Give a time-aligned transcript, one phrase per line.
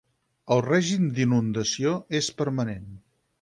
[0.53, 2.89] El règim d'inundació és permanent.